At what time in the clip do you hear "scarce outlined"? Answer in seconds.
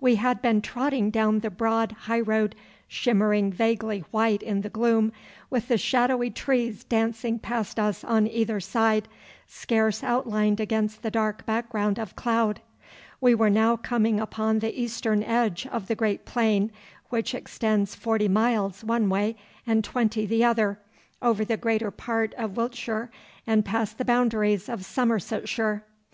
9.46-10.60